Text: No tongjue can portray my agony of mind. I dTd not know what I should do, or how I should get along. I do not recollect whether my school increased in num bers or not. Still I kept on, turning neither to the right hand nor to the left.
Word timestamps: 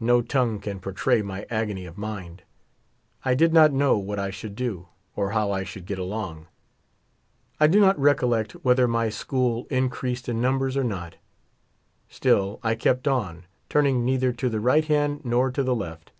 No 0.00 0.22
tongjue 0.22 0.62
can 0.62 0.80
portray 0.80 1.20
my 1.20 1.44
agony 1.50 1.84
of 1.84 1.98
mind. 1.98 2.42
I 3.22 3.34
dTd 3.34 3.52
not 3.52 3.70
know 3.70 3.98
what 3.98 4.18
I 4.18 4.30
should 4.30 4.56
do, 4.56 4.88
or 5.14 5.32
how 5.32 5.52
I 5.52 5.62
should 5.62 5.84
get 5.84 5.98
along. 5.98 6.46
I 7.60 7.66
do 7.66 7.78
not 7.78 7.98
recollect 7.98 8.52
whether 8.64 8.88
my 8.88 9.10
school 9.10 9.66
increased 9.70 10.26
in 10.26 10.40
num 10.40 10.58
bers 10.58 10.74
or 10.74 10.84
not. 10.84 11.16
Still 12.08 12.60
I 12.62 12.76
kept 12.76 13.06
on, 13.06 13.44
turning 13.68 14.06
neither 14.06 14.32
to 14.32 14.48
the 14.48 14.58
right 14.58 14.86
hand 14.86 15.20
nor 15.22 15.50
to 15.50 15.62
the 15.62 15.76
left. 15.76 16.12